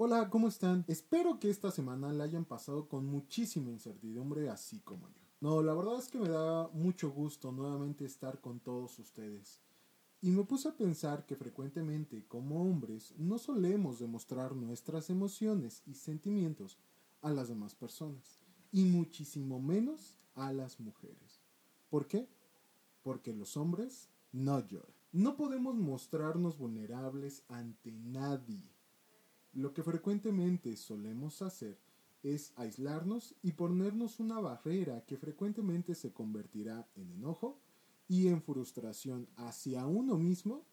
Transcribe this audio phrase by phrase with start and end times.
[0.00, 0.84] Hola, ¿cómo están?
[0.86, 5.20] Espero que esta semana la hayan pasado con muchísima incertidumbre, así como yo.
[5.40, 9.58] No, la verdad es que me da mucho gusto nuevamente estar con todos ustedes.
[10.20, 15.94] Y me puse a pensar que frecuentemente, como hombres, no solemos demostrar nuestras emociones y
[15.94, 16.78] sentimientos
[17.20, 21.42] a las demás personas, y muchísimo menos a las mujeres.
[21.90, 22.28] ¿Por qué?
[23.02, 24.94] Porque los hombres no lloran.
[25.10, 28.77] No podemos mostrarnos vulnerables ante nadie
[29.52, 31.78] lo que frecuentemente solemos hacer
[32.22, 37.60] es aislarnos y ponernos una barrera que frecuentemente se convertirá en enojo
[38.08, 40.64] y en frustración hacia uno mismo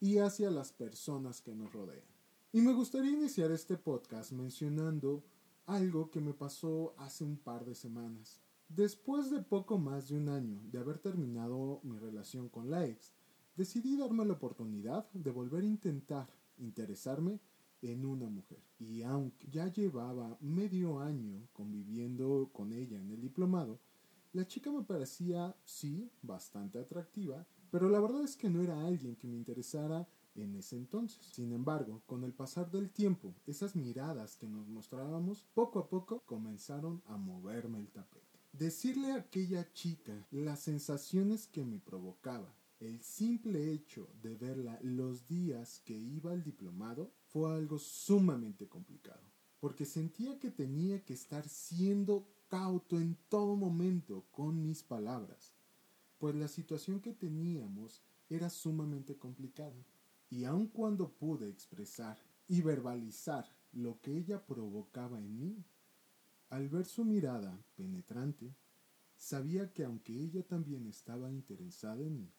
[0.00, 2.06] y hacia las personas que nos rodean.
[2.52, 5.24] Y me gustaría iniciar este podcast mencionando
[5.66, 8.40] algo que me pasó hace un par de semanas.
[8.68, 13.12] Después de poco más de un año de haber terminado mi relación con la ex,
[13.56, 17.40] decidí darme la oportunidad de volver a intentar interesarme
[17.92, 18.62] en una mujer.
[18.78, 23.78] Y aunque ya llevaba medio año conviviendo con ella en el diplomado,
[24.32, 29.16] la chica me parecía, sí, bastante atractiva, pero la verdad es que no era alguien
[29.16, 31.24] que me interesara en ese entonces.
[31.32, 36.22] Sin embargo, con el pasar del tiempo, esas miradas que nos mostrábamos poco a poco
[36.26, 38.24] comenzaron a moverme el tapete.
[38.52, 45.26] Decirle a aquella chica las sensaciones que me provocaba, el simple hecho de verla los
[45.26, 49.22] días que iba al diplomado, fue algo sumamente complicado,
[49.60, 55.54] porque sentía que tenía que estar siendo cauto en todo momento con mis palabras,
[56.18, 59.84] pues la situación que teníamos era sumamente complicada,
[60.30, 65.64] y aun cuando pude expresar y verbalizar lo que ella provocaba en mí,
[66.50, 68.54] al ver su mirada penetrante,
[69.16, 72.32] sabía que aunque ella también estaba interesada en mí,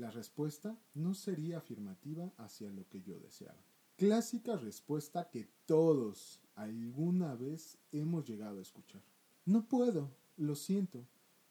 [0.00, 3.62] la respuesta no sería afirmativa hacia lo que yo deseaba
[4.00, 9.02] clásica respuesta que todos alguna vez hemos llegado a escuchar.
[9.44, 11.06] No puedo, lo siento,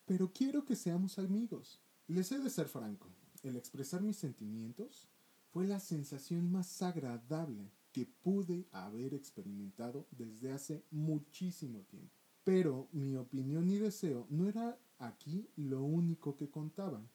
[0.08, 1.80] pero quiero que seamos amigos.
[2.08, 3.08] Les he de ser franco,
[3.44, 5.08] el expresar mis sentimientos
[5.52, 12.16] fue la sensación más agradable que pude haber experimentado desde hace muchísimo tiempo.
[12.44, 17.08] Pero mi opinión y deseo no era aquí lo único que contaban.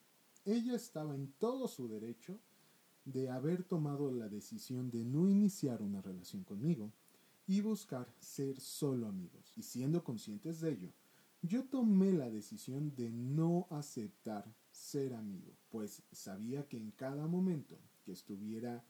[0.45, 2.39] Ella estaba en todo su derecho
[3.05, 6.93] de haber tomado la decisión de no iniciar una relación conmigo
[7.47, 9.53] y buscar ser solo amigos.
[9.57, 10.93] Y siendo conscientes de ello,
[11.43, 17.79] yo tomé la decisión de no aceptar ser amigo, pues sabía que en cada momento
[18.05, 18.85] que estuviera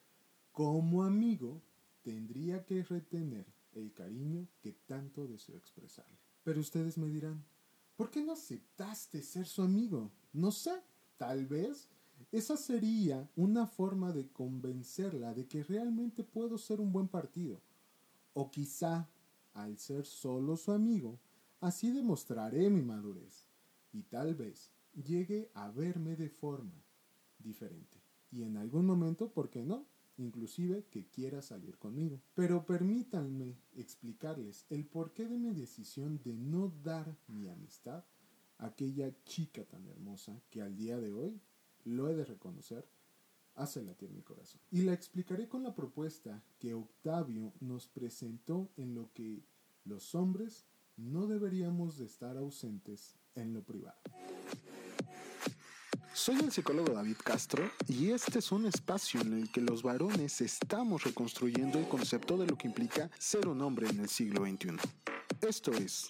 [0.54, 1.60] como amigo,
[2.03, 6.16] tendría que retener el cariño que tanto deseo expresarle.
[6.44, 7.44] Pero ustedes me dirán,
[7.97, 10.12] ¿por qué no aceptaste ser su amigo?
[10.32, 10.81] No sé,
[11.16, 11.88] tal vez
[12.32, 17.60] esa sería una forma de convencerla de que realmente puedo ser un buen partido.
[18.32, 19.08] O quizá,
[19.52, 21.20] al ser solo su amigo,
[21.60, 23.47] así demostraré mi madurez
[23.92, 26.82] y tal vez llegue a verme de forma
[27.38, 28.02] diferente.
[28.32, 29.86] Y en algún momento, ¿por qué no?
[30.16, 32.20] Inclusive que quiera salir conmigo.
[32.34, 38.04] Pero permítanme explicarles el porqué de mi decisión de no dar mi amistad
[38.59, 41.41] aquella chica tan hermosa que al día de hoy
[41.84, 42.88] lo he de reconocer,
[43.54, 44.60] hace latir mi corazón.
[44.70, 49.44] Y la explicaré con la propuesta que Octavio nos presentó en lo que
[49.84, 50.66] los hombres
[50.97, 53.98] no deberíamos de estar ausentes en lo privado.
[56.14, 60.41] Soy el psicólogo David Castro y este es un espacio en el que los varones
[60.41, 64.76] estamos reconstruyendo el concepto de lo que implica ser un hombre en el siglo XXI.
[65.41, 66.09] Esto es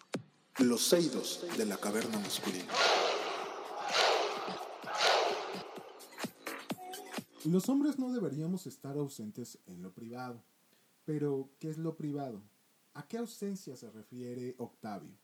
[0.61, 2.73] Los Seidos de la Caverna Masculina.
[7.45, 10.45] Los hombres no deberíamos estar ausentes en lo privado.
[11.05, 12.41] Pero, ¿qué es lo privado?
[12.95, 15.19] ¿A qué ausencia se refiere Octavio?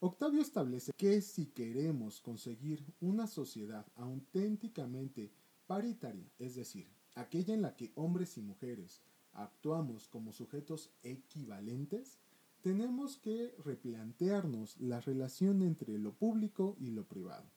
[0.00, 5.30] Octavio establece que si queremos conseguir una sociedad auténticamente
[5.66, 9.02] paritaria, es decir, aquella en la que hombres y mujeres
[9.34, 12.18] actuamos como sujetos equivalentes,
[12.62, 17.50] tenemos que replantearnos la relación entre lo público y lo privado.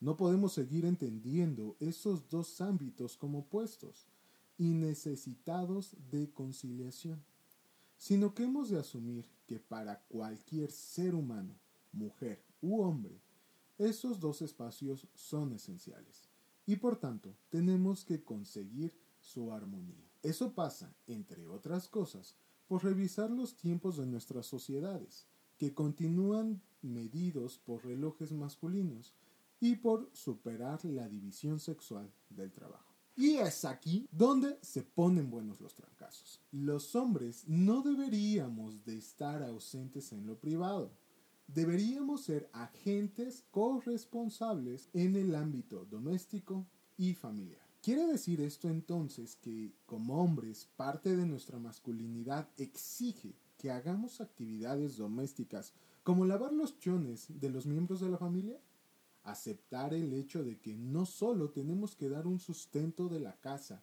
[0.00, 4.08] No podemos seguir entendiendo esos dos ámbitos como opuestos
[4.58, 7.22] y necesitados de conciliación,
[7.96, 11.54] sino que hemos de asumir que para cualquier ser humano,
[11.92, 13.20] mujer u hombre,
[13.78, 16.28] esos dos espacios son esenciales
[16.66, 20.10] y por tanto tenemos que conseguir su armonía.
[20.22, 22.36] Eso pasa, entre otras cosas,
[22.72, 25.26] por revisar los tiempos de nuestras sociedades,
[25.58, 29.12] que continúan medidos por relojes masculinos
[29.60, 32.94] y por superar la división sexual del trabajo.
[33.14, 36.40] Y es aquí donde se ponen buenos los trancazos.
[36.50, 40.92] Los hombres no deberíamos de estar ausentes en lo privado.
[41.48, 46.66] Deberíamos ser agentes corresponsables en el ámbito doméstico
[46.96, 47.71] y familiar.
[47.82, 54.96] ¿Quiere decir esto entonces que como hombres parte de nuestra masculinidad exige que hagamos actividades
[54.96, 55.74] domésticas
[56.04, 58.60] como lavar los chones de los miembros de la familia?
[59.24, 63.82] aceptar el hecho de que no solo tenemos que dar un sustento de la casa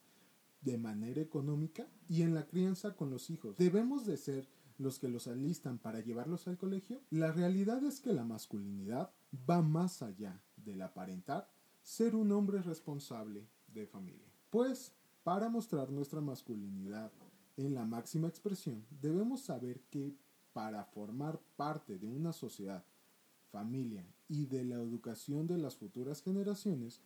[0.62, 5.08] de manera económica y en la crianza con los hijos, debemos de ser los que
[5.08, 9.12] los alistan para llevarlos al colegio, la realidad es que la masculinidad
[9.50, 11.50] va más allá del aparentar
[11.82, 14.32] ser un hombre responsable de familia.
[14.50, 14.94] Pues,
[15.24, 17.12] para mostrar nuestra masculinidad
[17.58, 20.16] en la máxima expresión, debemos saber que
[20.54, 22.84] para formar parte de una sociedad
[23.52, 27.02] familia y de la educación de las futuras generaciones,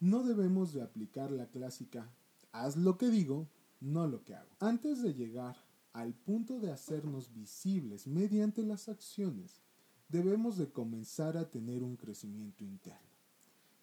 [0.00, 2.10] no debemos de aplicar la clásica
[2.52, 3.48] haz lo que digo,
[3.80, 4.50] no lo que hago.
[4.60, 5.56] Antes de llegar
[5.92, 9.60] al punto de hacernos visibles mediante las acciones,
[10.08, 13.18] debemos de comenzar a tener un crecimiento interno,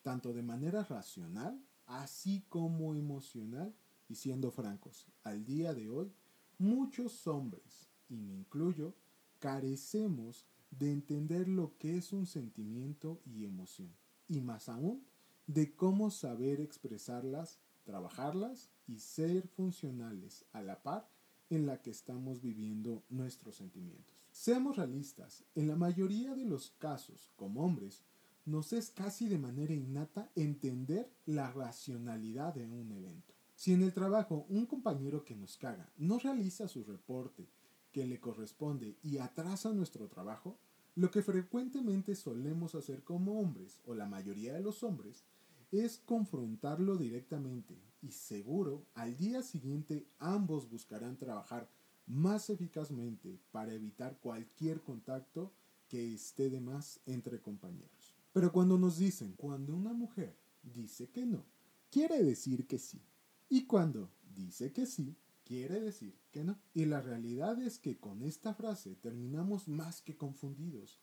[0.02, 1.62] tanto de manera racional,
[2.00, 3.74] así como emocional,
[4.08, 6.12] y siendo francos, al día de hoy,
[6.58, 8.94] muchos hombres, y me incluyo,
[9.40, 13.94] carecemos de entender lo que es un sentimiento y emoción,
[14.28, 15.06] y más aún,
[15.48, 21.10] de cómo saber expresarlas, trabajarlas y ser funcionales a la par
[21.50, 24.16] en la que estamos viviendo nuestros sentimientos.
[24.32, 28.04] Seamos realistas, en la mayoría de los casos, como hombres,
[28.46, 33.34] nos es casi de manera innata entender la racionalidad de un evento.
[33.56, 37.48] Si en el trabajo un compañero que nos caga no realiza su reporte
[37.92, 40.58] que le corresponde y atrasa nuestro trabajo,
[40.96, 45.24] lo que frecuentemente solemos hacer como hombres, o la mayoría de los hombres,
[45.72, 51.70] es confrontarlo directamente y seguro al día siguiente ambos buscarán trabajar
[52.08, 55.54] más eficazmente para evitar cualquier contacto
[55.88, 58.01] que esté de más entre compañeros.
[58.32, 61.46] Pero cuando nos dicen, cuando una mujer dice que no,
[61.90, 63.02] quiere decir que sí.
[63.50, 66.58] Y cuando dice que sí, quiere decir que no.
[66.74, 71.02] Y la realidad es que con esta frase terminamos más que confundidos,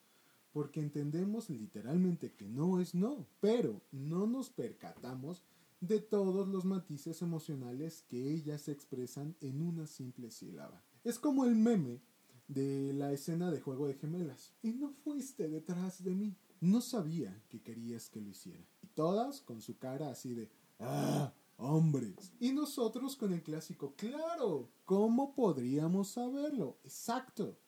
[0.53, 5.43] porque entendemos literalmente que no es no, pero no nos percatamos
[5.81, 10.83] de todos los matices emocionales que ellas expresan en una simple sílaba.
[11.05, 12.01] Es como el meme
[12.49, 14.55] de la escena de juego de gemelas.
[14.63, 16.37] Y no fuiste detrás de mí.
[16.61, 18.65] No sabía que querías que lo hiciera.
[18.83, 20.51] Y todas con su cara así de...
[20.81, 21.33] ¡Ah!
[21.59, 22.33] hombres.
[22.41, 26.79] Y nosotros con el clásico, claro, ¿cómo podríamos saberlo?
[26.85, 27.59] Exacto.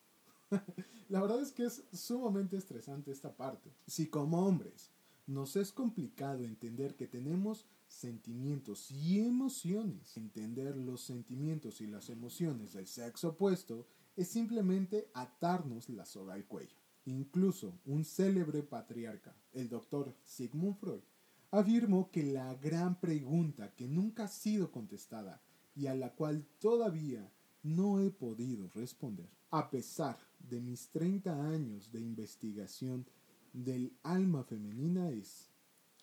[1.09, 3.71] La verdad es que es sumamente estresante esta parte.
[3.85, 4.91] Si como hombres
[5.27, 12.73] nos es complicado entender que tenemos sentimientos y emociones, entender los sentimientos y las emociones
[12.73, 16.80] del sexo opuesto es simplemente atarnos la soga al cuello.
[17.05, 21.01] Incluso un célebre patriarca, el doctor Sigmund Freud,
[21.49, 25.41] afirmó que la gran pregunta que nunca ha sido contestada
[25.75, 27.31] y a la cual todavía
[27.63, 33.05] no he podido responder, a pesar de mis 30 años de investigación
[33.53, 35.49] del alma femenina es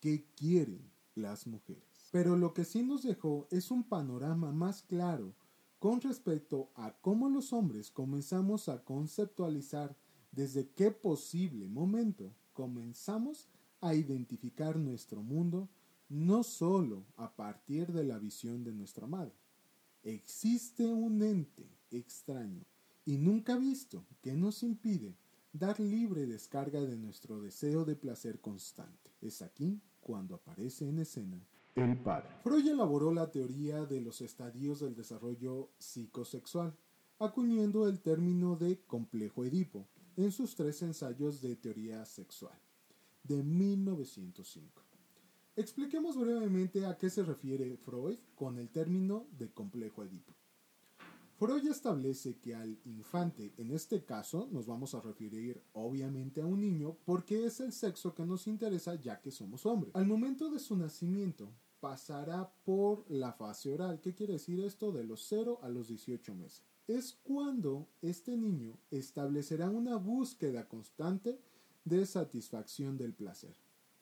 [0.01, 2.09] ¿qué quieren las mujeres?
[2.13, 5.35] Pero lo que sí nos dejó es un panorama más claro
[5.79, 9.97] con respecto a cómo los hombres comenzamos a conceptualizar
[10.39, 13.49] desde qué posible momento comenzamos
[13.81, 15.69] a identificar nuestro mundo
[16.09, 19.35] no solo a partir de la visión de nuestra madre.
[20.05, 22.65] Existe un ente extraño
[23.05, 25.17] y nunca visto que nos impide
[25.53, 29.11] dar libre descarga de nuestro deseo de placer constante.
[29.21, 32.29] Es aquí cuando aparece en escena el padre.
[32.45, 36.77] Freud elaboró la teoría de los estadios del desarrollo psicosexual,
[37.19, 39.89] acuñando el término de complejo Edipo
[40.19, 42.59] en sus tres ensayos de teoría sexual
[43.23, 44.83] de 1905.
[45.55, 50.35] Expliquemos brevemente a qué se refiere Freud con el término de complejo Edipo.
[51.37, 56.61] Freud establece que al infante, en este caso nos vamos a referir obviamente a un
[56.61, 59.95] niño porque es el sexo que nos interesa ya que somos hombres.
[59.95, 64.01] Al momento de su nacimiento pasará por la fase oral.
[64.01, 64.91] ¿Qué quiere decir esto?
[64.91, 66.65] De los 0 a los 18 meses.
[66.89, 71.39] Es cuando este niño establecerá una búsqueda constante
[71.85, 73.55] de satisfacción del placer,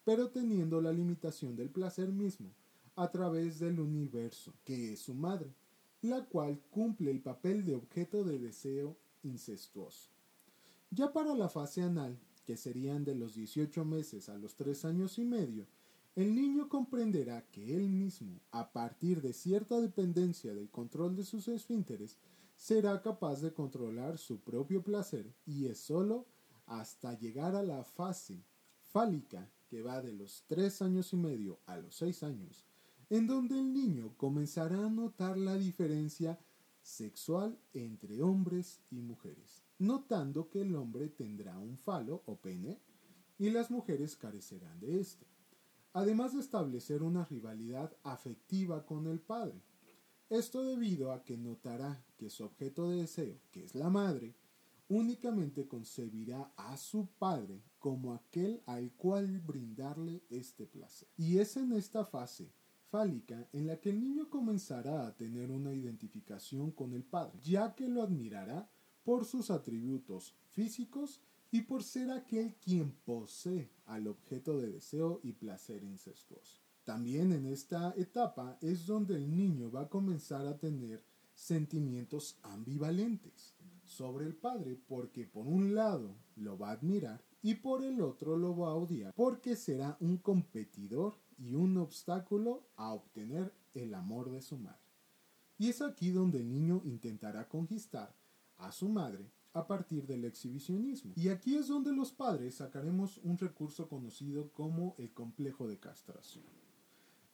[0.04, 2.52] pero teniendo la limitación del placer mismo
[2.94, 5.52] a través del universo, que es su madre,
[6.00, 10.10] la cual cumple el papel de objeto de deseo incestuoso.
[10.92, 12.16] Ya para la fase anal,
[12.46, 15.66] que serían de los 18 meses a los 3 años y medio,
[16.16, 21.46] el niño comprenderá que él mismo, a partir de cierta dependencia del control de sus
[21.46, 22.16] esfínteres,
[22.56, 26.26] será capaz de controlar su propio placer y es sólo
[26.64, 28.42] hasta llegar a la fase
[28.80, 32.64] fálica que va de los tres años y medio a los seis años,
[33.10, 36.40] en donde el niño comenzará a notar la diferencia
[36.80, 42.80] sexual entre hombres y mujeres, notando que el hombre tendrá un falo o pene
[43.38, 45.35] y las mujeres carecerán de este
[45.96, 49.62] además de establecer una rivalidad afectiva con el padre.
[50.28, 54.34] Esto debido a que notará que su objeto de deseo, que es la madre,
[54.90, 61.08] únicamente concebirá a su padre como aquel al cual brindarle este placer.
[61.16, 62.52] Y es en esta fase
[62.90, 67.74] fálica en la que el niño comenzará a tener una identificación con el padre, ya
[67.74, 68.68] que lo admirará
[69.02, 71.22] por sus atributos físicos
[71.56, 76.60] y por ser aquel quien posee al objeto de deseo y placer incestuoso.
[76.84, 81.02] También en esta etapa es donde el niño va a comenzar a tener
[81.34, 87.82] sentimientos ambivalentes sobre el padre porque por un lado lo va a admirar y por
[87.82, 93.54] el otro lo va a odiar porque será un competidor y un obstáculo a obtener
[93.72, 94.92] el amor de su madre.
[95.56, 98.14] Y es aquí donde el niño intentará conquistar
[98.58, 101.14] a su madre a partir del exhibicionismo.
[101.16, 106.44] Y aquí es donde los padres sacaremos un recurso conocido como el complejo de castración.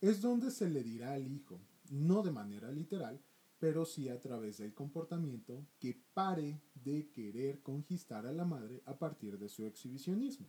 [0.00, 1.58] Es donde se le dirá al hijo,
[1.90, 3.20] no de manera literal,
[3.58, 8.96] pero sí a través del comportamiento, que pare de querer conquistar a la madre a
[8.96, 10.46] partir de su exhibicionismo.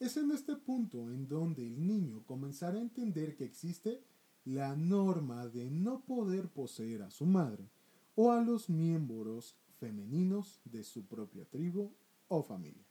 [0.00, 4.02] Es en este punto en donde el niño comenzará a entender que existe
[4.44, 7.68] la norma de no poder poseer a su madre
[8.16, 11.92] o a los miembros femeninos de su propia tribu
[12.28, 12.84] o familia.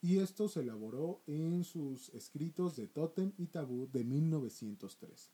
[0.00, 5.30] Y esto se elaboró en sus escritos de Totem y Tabú de 1903.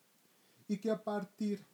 [0.69, 1.65] Y que a partir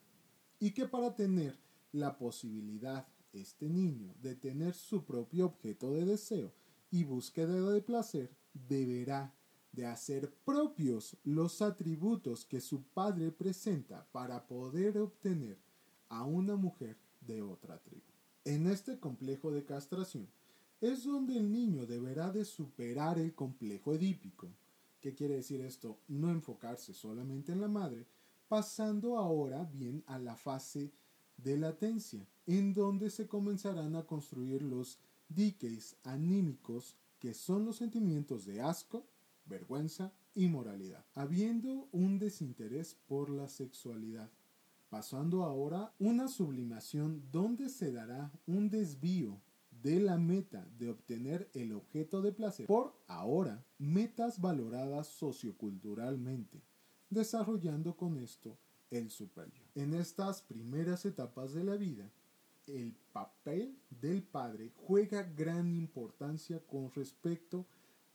[0.59, 1.57] y que para tener
[1.91, 6.53] la posibilidad este niño de tener su propio objeto de deseo
[6.89, 9.33] y búsqueda de placer, deberá
[9.73, 15.57] de hacer propios los atributos que su padre presenta para poder obtener
[16.07, 18.14] a una mujer de otra tribu.
[18.45, 20.27] En este complejo de castración
[20.79, 24.47] es donde el niño deberá de superar el complejo edípico.
[25.01, 25.97] ¿Qué quiere decir esto?
[26.07, 28.05] No enfocarse solamente en la madre,
[28.47, 30.91] pasando ahora bien a la fase
[31.37, 38.45] de latencia, en donde se comenzarán a construir los diques anímicos, que son los sentimientos
[38.45, 39.07] de asco,
[39.47, 44.29] vergüenza y moralidad, habiendo un desinterés por la sexualidad
[44.95, 51.73] pasando ahora una sublimación donde se dará un desvío de la meta de obtener el
[51.73, 56.61] objeto de placer por ahora metas valoradas socioculturalmente,
[57.09, 58.57] desarrollando con esto
[58.89, 59.67] el superior.
[59.75, 62.09] En estas primeras etapas de la vida,
[62.65, 67.65] el papel del padre juega gran importancia con respecto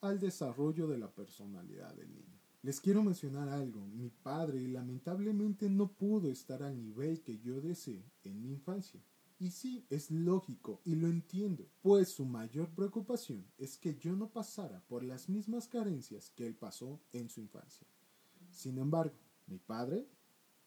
[0.01, 2.40] al desarrollo de la personalidad del niño.
[2.63, 3.87] Les quiero mencionar algo.
[3.87, 9.01] Mi padre lamentablemente no pudo estar al nivel que yo deseé en mi infancia.
[9.39, 14.29] Y sí, es lógico y lo entiendo, pues su mayor preocupación es que yo no
[14.29, 17.87] pasara por las mismas carencias que él pasó en su infancia.
[18.51, 20.07] Sin embargo, mi padre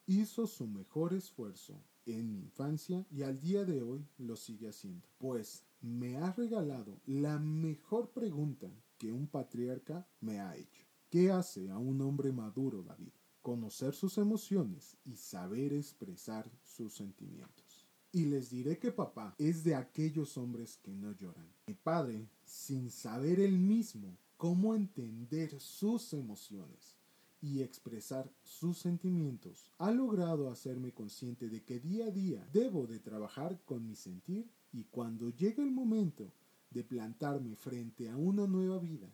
[0.08, 5.08] hizo su mejor esfuerzo en mi infancia y al día de hoy lo sigue haciendo,
[5.20, 10.93] pues me ha regalado la mejor pregunta que un patriarca me ha hecho.
[11.14, 13.12] ¿Qué hace a un hombre maduro, David?
[13.44, 17.88] Conocer sus emociones y saber expresar sus sentimientos.
[18.12, 21.48] Y les diré que papá es de aquellos hombres que no lloran.
[21.68, 26.96] Mi padre, sin saber él mismo cómo entender sus emociones
[27.44, 32.98] y expresar sus sentimientos, ha logrado hacerme consciente de que día a día debo de
[32.98, 36.34] trabajar con mi sentir y cuando llegue el momento
[36.72, 39.12] de plantarme frente a una nueva vida,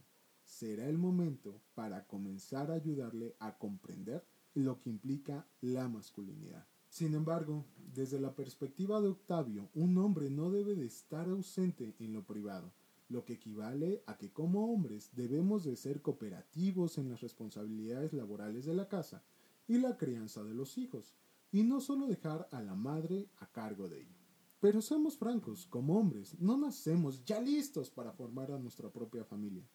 [0.50, 4.26] será el momento para comenzar a ayudarle a comprender
[4.56, 6.68] lo que implica la masculinidad.
[6.90, 12.14] Sin embargo, desde la perspectiva de Octavio, un hombre no debe de estar ausente en
[12.14, 12.74] lo privado,
[13.10, 18.66] lo que equivale a que como hombres debemos de ser cooperativos en las responsabilidades laborales
[18.66, 19.24] de la casa
[19.68, 21.14] y la crianza de los hijos,
[21.52, 24.16] y no solo dejar a la madre a cargo de ello.
[24.60, 29.70] Pero seamos francos, como hombres, no nacemos ya listos para formar a nuestra propia familia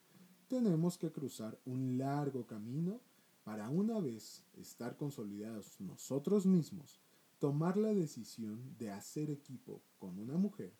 [0.47, 2.99] tenemos que cruzar un largo camino
[3.43, 6.99] para una vez estar consolidados nosotros mismos,
[7.39, 10.73] tomar la decisión de hacer equipo con una mujer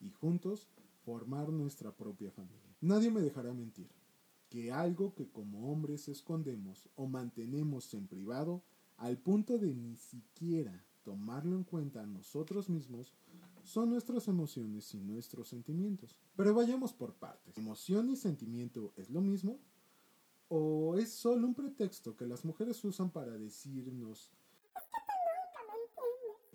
[0.00, 0.68] y juntos
[1.04, 2.74] formar nuestra propia familia.
[2.80, 3.90] Nadie me dejará mentir.
[4.48, 8.62] que algo que como hombres escondemos o mantenemos en privado
[8.96, 13.12] al punto de ni siquiera tomarlo en cuenta nosotros mismos
[13.66, 16.16] son nuestras emociones y nuestros sentimientos.
[16.36, 17.58] Pero vayamos por partes.
[17.58, 19.58] ¿Emoción y sentimiento es lo mismo?
[20.48, 24.30] ¿O es solo un pretexto que las mujeres usan para decirnos...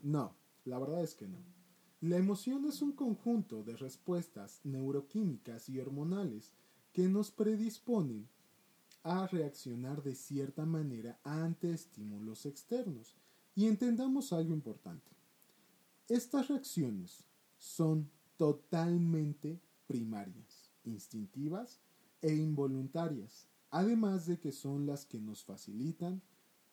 [0.01, 1.38] No, la verdad es que no.
[2.00, 6.53] La emoción es un conjunto de respuestas neuroquímicas y hormonales
[6.94, 8.27] que nos predisponen
[9.03, 13.15] a reaccionar de cierta manera ante estímulos externos.
[13.53, 15.12] Y entendamos algo importante.
[16.12, 17.24] Estas reacciones
[17.58, 21.80] son totalmente primarias, instintivas
[22.22, 26.22] e involuntarias, además de que son las que nos facilitan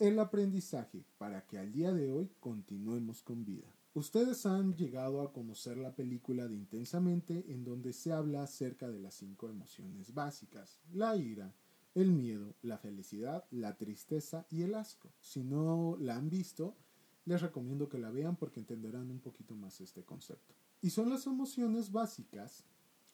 [0.00, 3.73] el aprendizaje para que al día de hoy continuemos con vida.
[3.95, 8.99] Ustedes han llegado a conocer la película de Intensamente en donde se habla acerca de
[8.99, 11.54] las cinco emociones básicas, la ira,
[11.95, 15.12] el miedo, la felicidad, la tristeza y el asco.
[15.21, 16.76] Si no la han visto,
[17.28, 20.54] les recomiendo que la vean porque entenderán un poquito más este concepto.
[20.80, 22.64] Y son las emociones básicas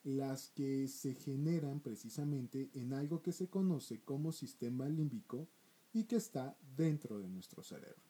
[0.04, 5.48] las que se generan precisamente en algo que se conoce como sistema límbico
[5.92, 8.02] y que está dentro de nuestro cerebro.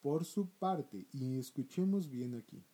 [0.00, 2.64] Por su parte, y escuchemos bien aquí,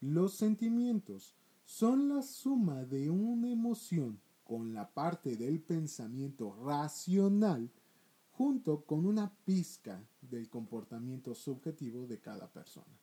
[0.00, 7.70] los sentimientos son la suma de una emoción con la parte del pensamiento racional
[8.36, 12.98] junto con una pizca del comportamiento subjetivo de cada persona.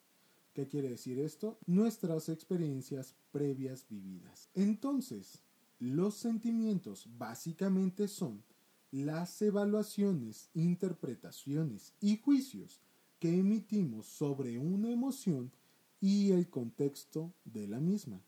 [0.54, 1.58] ¿Qué quiere decir esto?
[1.66, 4.50] Nuestras experiencias previas vividas.
[4.54, 5.42] Entonces,
[5.80, 8.44] los sentimientos básicamente son
[8.92, 12.82] las evaluaciones, interpretaciones y juicios
[13.20, 15.54] que emitimos sobre una emoción
[16.02, 18.22] y el contexto de la misma.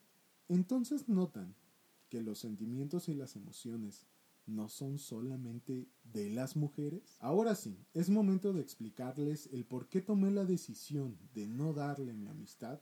[0.48, 1.54] Entonces notan
[2.08, 4.06] que los sentimientos y las emociones
[4.46, 7.18] no son solamente de las mujeres?
[7.20, 12.14] Ahora sí, es momento de explicarles el por qué tomé la decisión de no darle
[12.14, 12.80] mi amistad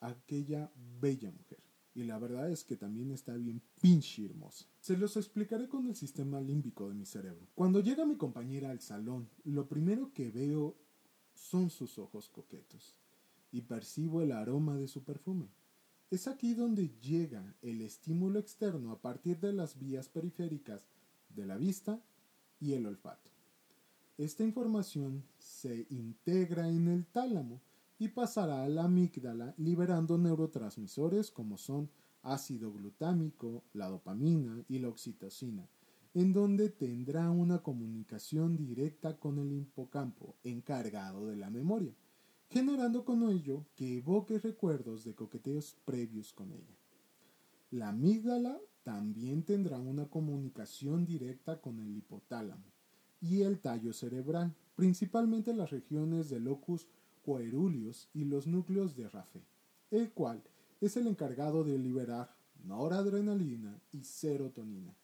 [0.00, 1.58] a aquella bella mujer.
[1.94, 4.66] Y la verdad es que también está bien pinche hermosa.
[4.80, 7.48] Se los explicaré con el sistema límbico de mi cerebro.
[7.54, 10.76] Cuando llega mi compañera al salón, lo primero que veo
[11.34, 12.94] son sus ojos coquetos
[13.50, 15.48] y percibo el aroma de su perfume.
[16.10, 20.86] Es aquí donde llega el estímulo externo a partir de las vías periféricas
[21.34, 22.00] de la vista
[22.60, 23.30] y el olfato.
[24.18, 27.60] Esta información se integra en el tálamo
[27.98, 31.90] y pasará a la amígdala liberando neurotransmisores como son
[32.22, 35.68] ácido glutámico, la dopamina y la oxitocina,
[36.14, 41.94] en donde tendrá una comunicación directa con el hipocampo encargado de la memoria,
[42.48, 46.76] generando con ello que evoque recuerdos de coqueteos previos con ella.
[47.70, 52.64] La amígdala también tendrá una comunicación directa con el hipotálamo
[53.20, 56.86] y el tallo cerebral, principalmente las regiones del locus
[57.24, 59.42] coeruleus y los núcleos de Rafe,
[59.90, 60.42] el cual
[60.80, 64.96] es el encargado de liberar noradrenalina y serotonina.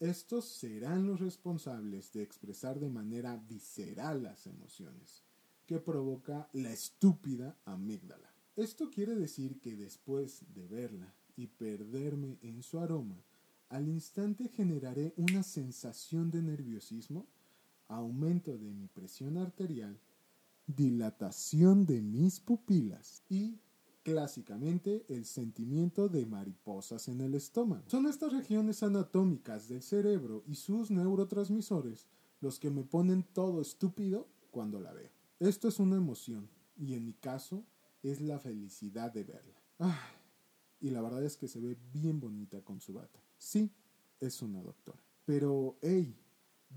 [0.00, 5.22] Estos serán los responsables de expresar de manera visceral las emociones,
[5.66, 8.34] que provoca la estúpida amígdala.
[8.56, 13.22] Esto quiere decir que después de verla y perderme en su aroma,
[13.68, 17.26] al instante generaré una sensación de nerviosismo,
[17.88, 19.98] aumento de mi presión arterial,
[20.66, 23.58] dilatación de mis pupilas y
[24.02, 27.84] clásicamente el sentimiento de mariposas en el estómago.
[27.88, 32.06] Son estas regiones anatómicas del cerebro y sus neurotransmisores
[32.40, 35.10] los que me ponen todo estúpido cuando la veo.
[35.38, 37.64] Esto es una emoción y en mi caso
[38.02, 39.62] es la felicidad de verla
[40.82, 43.20] y la verdad es que se ve bien bonita con su bata.
[43.38, 43.70] Sí,
[44.20, 45.00] es una doctora.
[45.24, 46.14] Pero, hey,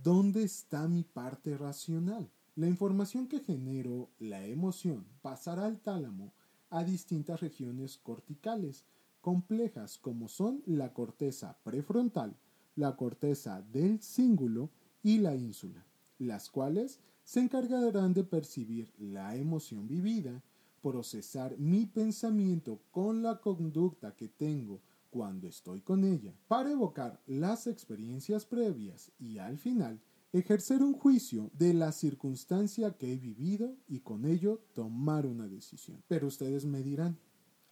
[0.04, 2.30] ¿dónde está mi parte racional?
[2.56, 6.34] La información que genero la emoción pasará al tálamo
[6.70, 8.86] a distintas regiones corticales
[9.22, 12.38] complejas como son la corteza prefrontal,
[12.76, 14.70] la corteza del cíngulo
[15.02, 15.84] y la ínsula,
[16.20, 20.44] las cuales se encargarán de percibir la emoción vivida,
[20.86, 27.66] procesar mi pensamiento con la conducta que tengo cuando estoy con ella, para evocar las
[27.66, 30.00] experiencias previas y al final
[30.32, 36.04] ejercer un juicio de la circunstancia que he vivido y con ello tomar una decisión.
[36.08, 37.18] Pero ustedes me dirán,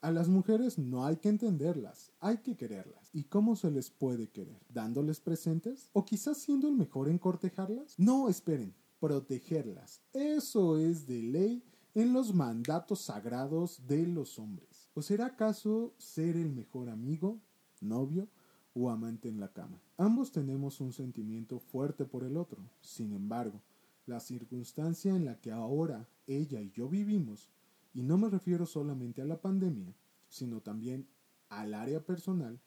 [0.02, 3.12] a las mujeres no hay que entenderlas, hay que quererlas.
[3.14, 4.60] ¿Y cómo se les puede querer?
[4.70, 5.92] ¿Dándoles presentes?
[5.94, 7.94] ¿O quizás siendo el mejor en cortejarlas?
[8.00, 10.02] No, esperen, protegerlas.
[10.14, 11.64] Eso es de ley
[11.96, 14.90] en los mandatos sagrados de los hombres?
[14.94, 17.40] ¿O será acaso ser el mejor amigo,
[17.82, 18.28] novio
[18.74, 19.80] o amante en la cama.
[19.98, 22.58] Ambos tenemos un sentimiento fuerte por el otro.
[22.82, 23.62] Sin embargo,
[24.06, 27.50] la circunstancia en la que ahora ella y yo vivimos,
[27.94, 29.94] y no me refiero solamente a la pandemia,
[30.28, 31.08] sino también
[31.50, 32.60] al área personal,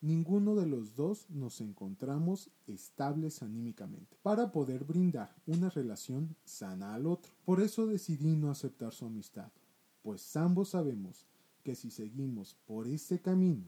[0.00, 7.06] ninguno de los dos nos encontramos estables anímicamente para poder brindar una relación sana al
[7.06, 7.32] otro.
[7.44, 9.50] Por eso decidí no aceptar su amistad,
[10.02, 11.26] pues ambos sabemos
[11.62, 13.66] que si seguimos por ese camino,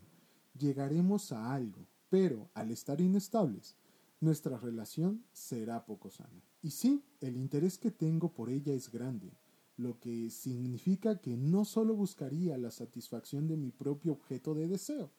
[0.59, 3.77] llegaremos a algo, pero al estar inestables,
[4.21, 6.43] nuestra relación será poco sana.
[6.63, 9.33] Y sí, el interés que tengo por ella es grande,
[9.77, 15.11] lo que significa que no solo buscaría la satisfacción de mi propio objeto de deseo,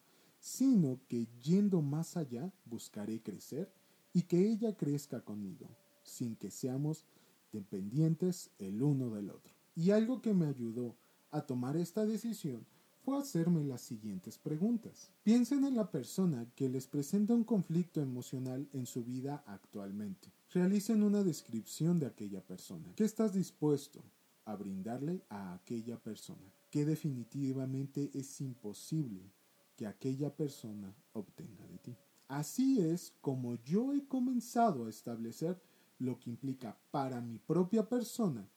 [0.44, 3.72] sino que yendo más allá buscaré crecer
[4.12, 5.70] y que ella crezca conmigo,
[6.02, 7.06] sin que seamos
[7.50, 9.54] dependientes el uno del otro.
[9.74, 10.98] Y algo que me ayudó
[11.30, 12.66] a tomar esta decisión
[13.00, 15.10] fue hacerme las siguientes preguntas.
[15.22, 20.30] Piensen en la persona que les presenta un conflicto emocional en su vida actualmente.
[20.52, 22.92] Realicen una descripción de aquella persona.
[22.96, 24.04] ¿Qué estás dispuesto
[24.44, 26.52] a brindarle a aquella persona?
[26.70, 29.32] Que definitivamente es imposible
[29.76, 31.96] que aquella persona obtenga de ti.
[32.28, 35.60] Así es como yo he comenzado a establecer
[35.98, 38.48] lo que implica para mi propia persona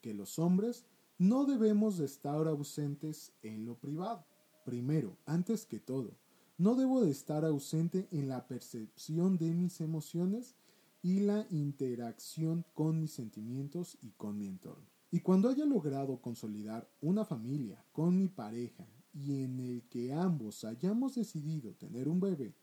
[0.00, 0.84] que los hombres
[1.18, 4.26] no debemos de estar ausentes en lo privado.
[4.64, 6.16] Primero, antes que todo,
[6.58, 10.56] no debo de estar ausente en la percepción de mis emociones
[11.02, 14.86] y la interacción con mis sentimientos y con mi entorno.
[15.10, 20.64] Y cuando haya logrado consolidar una familia con mi pareja y en el que ambos
[20.64, 22.54] hayamos decidido tener un bebé,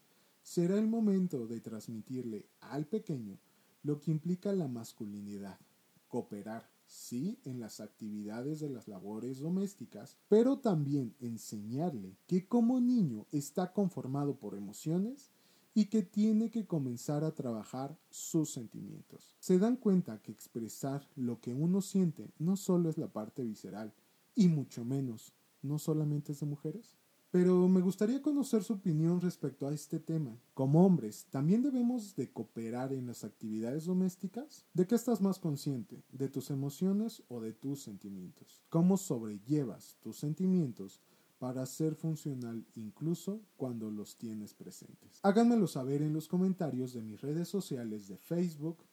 [0.42, 3.38] será el momento de transmitirle al pequeño
[3.84, 5.60] lo que implica la masculinidad,
[6.08, 13.28] cooperar, sí en las actividades de las labores domésticas, pero también enseñarle que como niño
[13.32, 15.30] está conformado por emociones
[15.76, 19.36] y que tiene que comenzar a trabajar sus sentimientos.
[19.40, 23.94] Se dan cuenta que expresar lo que uno siente no solo es la parte visceral,
[24.36, 26.98] y mucho menos, no solamente es de mujeres.
[27.32, 30.36] Pero me gustaría conocer su opinión respecto a este tema.
[30.56, 34.66] Como hombres, ¿también debemos de cooperar en las actividades domésticas?
[34.74, 36.04] ¿De qué estás más consciente?
[36.12, 38.64] ¿De tus emociones o de tus sentimientos?
[38.70, 41.02] ¿Cómo sobrellevas tus sentimientos
[41.38, 45.20] para ser funcional incluso cuando los tienes presentes?
[45.22, 48.84] Háganmelo saber en los comentarios de mis redes sociales de Facebook,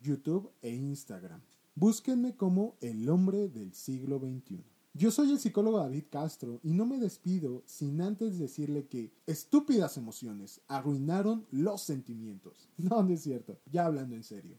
[0.00, 1.42] YouTube e Instagram.
[1.74, 4.64] Búsquenme como el hombre del siglo XXI.
[4.96, 9.98] Yo soy el psicólogo David Castro y no me despido sin antes decirle que estúpidas
[9.98, 12.70] emociones arruinaron los sentimientos.
[12.78, 14.56] No, no es cierto, ya hablando en serio.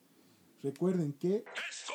[0.62, 1.38] Recuerden que...
[1.38, 1.94] ¡Esto!